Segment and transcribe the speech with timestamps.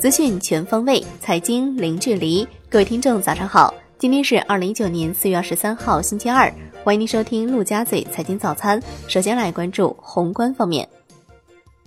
[0.00, 2.46] 资讯全方位，财经零距离。
[2.68, 3.72] 各位听众，早上好！
[3.98, 6.52] 今天是二零一九年四月二十三号，星期二。
[6.84, 8.80] 欢迎您收听陆家嘴财经早餐。
[9.08, 10.86] 首先来关注宏观方面，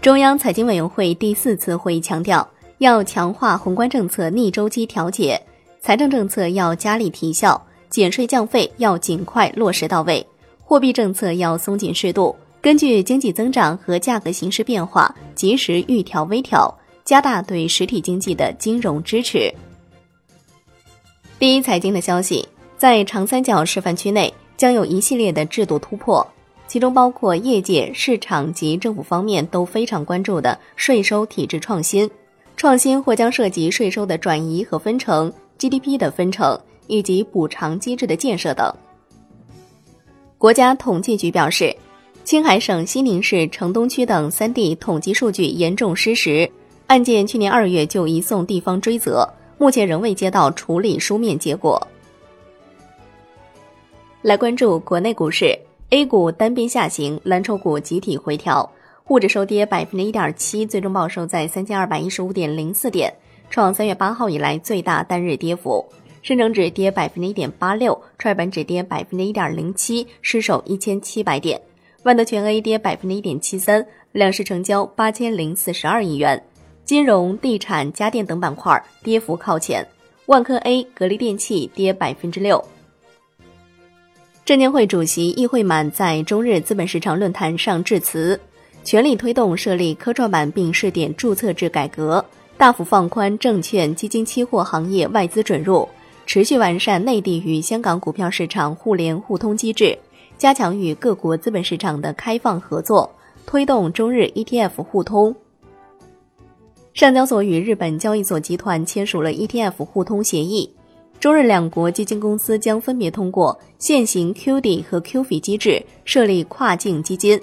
[0.00, 5.40] 中央财经委员会第四次会议强调，要强化宏观政策逆周期调节，
[5.80, 7.60] 财政政策要加力提效，
[7.90, 10.24] 减税降费要尽快落实到位，
[10.62, 12.34] 货币政策要松紧适度。
[12.62, 16.72] 根据经济增长和价格形势变化，及时预调微调，
[17.06, 19.48] 加大对实体经济的金融支持。
[21.38, 26.26] 第一财经的消息，在长三角示范区内将有一系列的制度突破，
[26.66, 32.10] 其中包括业界、市场及政府方面都非常关注的税收体制创新。
[32.56, 38.74] 创新或将涉及税收的转移和分成、GDP 的分成以及补偿机制的建设等。
[40.38, 41.74] 国家统计局表示。
[42.24, 46.50] 青海省西宁市城东区等三地统计数据严重失实，
[46.86, 51.84] 案件去年二月就移送地方追责，目前仍未接到处理书面结果。
[54.22, 55.58] 来关注国内股市
[55.90, 58.70] ，A 股单边下行，蓝筹股集体回调，
[59.02, 63.12] 沪指收跌百分之一点七，最终报收在三千二百一十五点零四点，
[63.50, 65.84] 创三月八号以来最大单日跌幅。
[66.22, 71.60] 深成指跌百分之一点八六，创业板指跌百分之一点零七，失守一千七百点。
[72.04, 76.40] 万德全 A 跌百分之一点七三，两市成交八千零四十二亿元。
[76.86, 79.84] 金融、地产、家电等板块跌幅靠前。
[80.26, 82.64] 万科 A、格力电器跌百分之六。
[84.44, 88.38] 证监会主席易会满在中日资本市场论坛上致辞，
[88.84, 92.24] 全力推动设立科创板并试点注册制改革，
[92.56, 95.88] 大幅放宽证券基金期货行业外资准入，
[96.24, 99.98] 持续完善内地与香港股票市场互联互通机制。
[100.38, 103.10] 加强与各国资本市场的开放合作，
[103.44, 105.34] 推动中日 ETF 互通。
[106.96, 110.70] 上交所与日本交易所集团签署了 ETF 互通协议，
[111.20, 117.38] 中日两国基金公司将分别通过现行 QD 和 QF 机制设立跨境基金。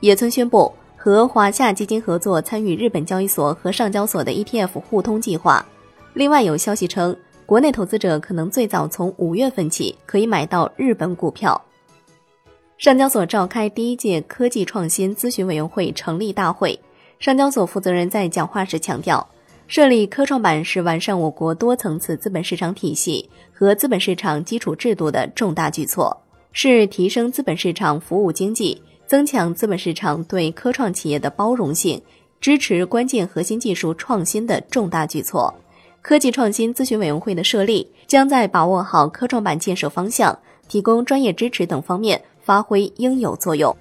[0.00, 5.64] 野村宣布和华夏基金合作参与日本交易所和上交所的 ETF 互通计划。
[6.12, 11.58] 另外有消息称，国内投资者可能最早从五月份起可以买到日本股票。
[12.76, 16.78] 上交所召开第一届科技创新咨询委员会成立大会，
[17.18, 19.26] 上交所负责人在讲话时强调，
[19.66, 26.16] 设立科创板是完善我国多层次资本市场体系和资本市场基础制度的重大举措，
[26.52, 32.00] 是提升资本市场服务经济、增强资本市场对科创企业的包容性、
[32.40, 35.52] 支持关键核心技术创新的重大举措。
[36.00, 42.22] 科技创新咨询委员会的设立，将在把握好科创板建设方向、提供专业支持等方面。
[42.40, 43.76] 发挥应有作用。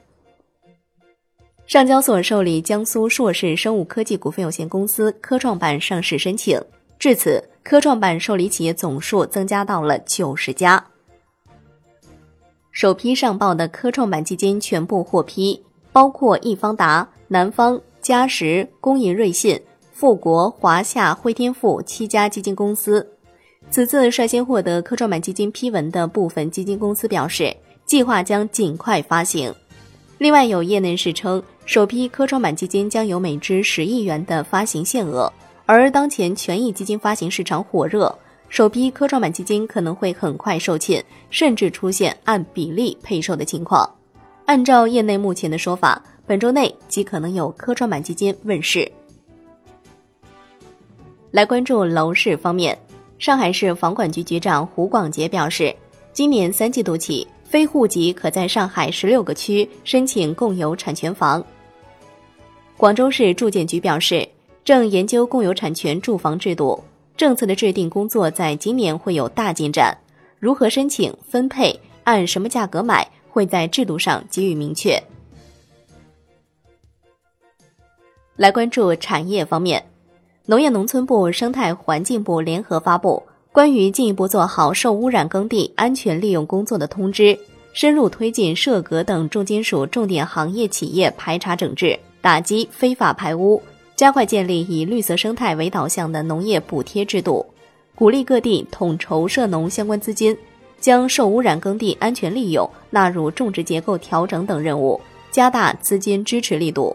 [1.67, 6.57] 上交所受理江苏硕士生物科技股份有限公司科创板上市申请，
[6.97, 10.81] 至此科创板受理企业总数增加到了九十家。
[12.71, 15.61] 首批上报的科创板基金全部获批，
[15.91, 19.61] 包括易方达、南方、嘉实、工银瑞信、
[19.91, 23.05] 富国、华夏、汇添富七家基金公司。
[23.69, 27.53] 此次率先获得科创板基金批文的部分基金公司表示。
[27.87, 29.55] 计划将尽快发行。
[30.17, 35.31] 另外，有业内人士称，首批科创板基金将有每支十亿元的发行限额，
[35.65, 38.17] 而当前权益基金发行市场火热，
[38.47, 43.87] 首批科创板基金可能会很快售罄，甚至出现按比例配售的情况。
[44.45, 48.89] 按照业内目前的说法，本周内极可能有科创板基金问世。
[51.31, 52.79] 来关注楼市方面，
[53.19, 55.75] 上海市房管局局长胡广杰表示，
[56.13, 57.27] 今年三季度起。
[57.43, 61.41] 非户籍可在上海十六个区申请共有产权房。
[62.77, 64.29] 广州市住建局表示，
[64.63, 66.83] 正研究共有产权住房制度
[67.17, 69.97] 政策的制定工作，在今年会有大进展。
[70.39, 75.01] 如何申请、分配、按什么价格买，会在制度上给予明确。
[78.35, 79.83] 来关注产业方面，
[80.45, 83.23] 农业农村部、生态环境部联合发布。
[83.51, 87.35] 关于进一步做好受污染耕地安全利用工作的通知，
[87.73, 93.61] 深入推进涉镉等重金属重点行业企业排查整治，打击非法排污，
[93.95, 97.45] 加快建立以绿色生态为导向的农业补贴制度，
[97.95, 100.37] 鼓励各地统筹涉农相关资金，
[100.77, 104.99] 将受污染耕地安全利用纳入种植结构调整等任务，
[105.31, 106.93] 加大资金支持力度。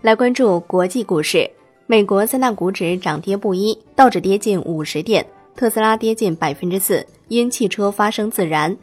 [0.00, 1.50] 来关注国际股市。
[1.86, 8.74] 美国三大股指涨跌不一，道指跌近五十点，特斯拉跌近百分之四，因汽车发生自燃。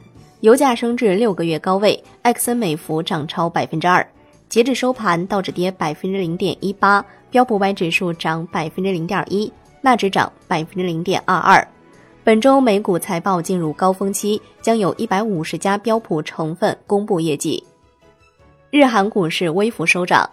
[0.41, 4.07] 油价升至六个月高位，埃克森美孚涨超百分之二。
[4.53, 9.51] 截至收盘，道指跌百分之零点一八，标普 Y 指数涨百分之零点一，
[9.81, 11.67] 纳指涨百分之零点二二。
[12.23, 17.63] 本周美股财报进入高峰期，将有一百五十家标普成分公布业绩。
[18.69, 20.29] 日韩股市微幅收涨。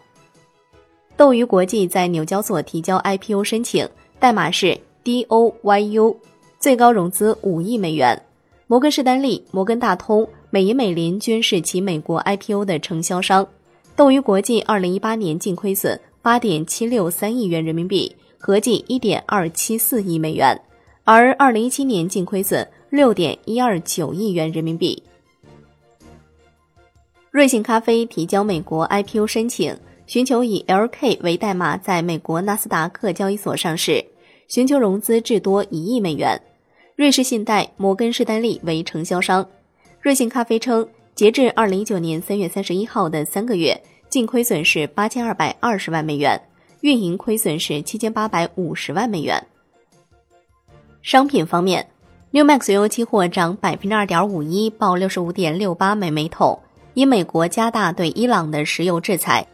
[1.17, 3.89] 斗鱼国际在纽交所提交 IPO 申请，
[4.19, 6.15] 代码是 DOYU，
[6.59, 8.23] 最高融资五亿美元。
[8.67, 13.49] 摩根士丹利、摩根大通、美银美林均是其美国 IPO 的承销商。
[13.97, 20.61] 斗鱼国际二零一八年净亏损八点七六三亿元人民币，合计一点二七四亿美元，
[21.05, 25.03] 而二零一七年净亏损六点一二九亿元人民币。
[27.31, 29.77] 瑞幸咖啡提交美国 IPO 申请。
[30.07, 34.05] 寻求以 LK 为代码在美国纳斯达克交易所上市，
[34.49, 36.37] 寻求融资至多一亿美元。
[36.97, 39.47] 瑞士信贷、摩根士丹利为承销商。
[40.01, 40.85] 瑞幸咖啡称，
[41.15, 46.41] 截至二零一九年三月三十一号的三个月，净亏损是八千二百二十万美元，
[46.81, 49.47] 运营亏损是七千八百五十万美元。
[51.03, 51.87] 商品方面
[52.31, 56.59] ，New Max 油期货涨百分之二点五一，报六十五点六八美每桶，
[56.95, 59.47] 因美国加大对伊朗的石油制裁。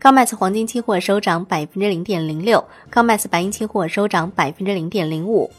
[0.00, 5.50] COMEX 黄金期货收涨百分之零点零六，COMEX 白银期货收涨百分之零点零五。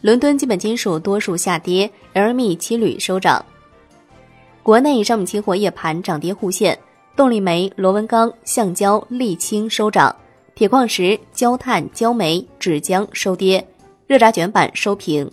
[0.00, 3.44] 伦敦基本金属多数下跌，LME 期铝收涨。
[4.64, 6.78] 国内商品期货夜盘涨跌互现，
[7.14, 10.16] 动力煤、螺纹钢、橡胶、沥青收涨，
[10.54, 13.62] 铁矿石、焦炭、焦煤、纸浆收跌，
[14.06, 15.30] 热轧卷板收平。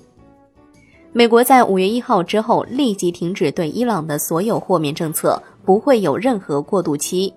[1.14, 7.34] 美国在五月一号之后立即停止对伊朗的所有豁免政策，不会有任何过渡期。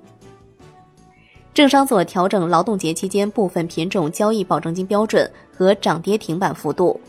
[1.54, 7.00] 政商所调整劳动节期间部分品种交易保证金标准和涨跌停板幅度。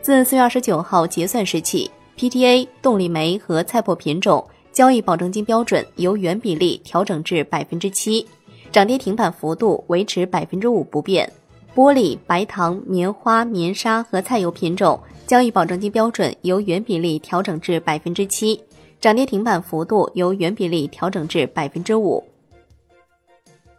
[0.00, 8.26] 自四月二十九号结算时起，PTA、动力煤和菜粕品种交易保证金标准由原比例调整至百分之七，
[8.70, 11.32] 涨跌停板幅度维持百分之五不变。
[11.74, 18.60] 玻璃、白糖、棉花、棉纱和菜油品种交易保证金标准由原比例调整至百分之七，
[19.00, 22.22] 涨跌停板幅度由原比例调整至百分之五。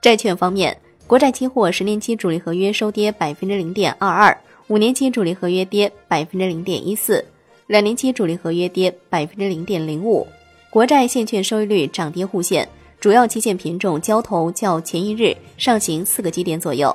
[0.01, 4.35] 债券方面，国债期货十年期主力合约收跌百分之零点二二，
[4.67, 7.23] 五年期主力合约跌百分之零点一四，
[7.71, 10.27] 两年期主力合约跌百分之零点零五。
[10.69, 12.67] 国债现券收益率涨跌互现，
[12.99, 16.93] 主要期限品种交投较前一日上行四个基点左右。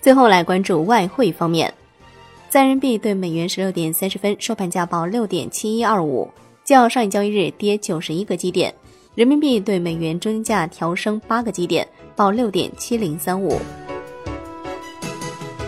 [0.00, 1.72] 最后来关注外汇方面，
[2.50, 6.28] 在人民币对美元十六点三十分收盘价报六点七一二五，
[6.64, 8.74] 较上一交易日跌九十一个基点。
[9.14, 11.86] 人民币对美元中间价调升八个基点，
[12.16, 13.56] 报六点七零三五。